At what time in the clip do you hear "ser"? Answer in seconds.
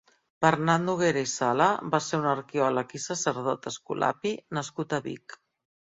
2.05-2.19